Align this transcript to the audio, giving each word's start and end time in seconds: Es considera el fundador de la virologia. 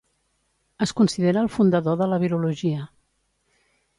Es 0.85 0.93
considera 1.01 1.43
el 1.47 1.51
fundador 1.57 1.99
de 2.01 2.09
la 2.13 2.19
virologia. 2.25 2.91